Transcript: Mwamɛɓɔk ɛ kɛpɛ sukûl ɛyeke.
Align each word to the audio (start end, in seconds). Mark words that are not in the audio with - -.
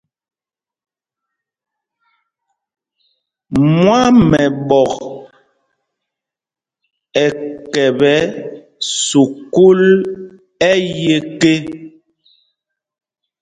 Mwamɛɓɔk 3.73 4.93
ɛ 7.23 7.25
kɛpɛ 7.73 8.13
sukûl 9.05 9.81
ɛyeke. 10.69 11.53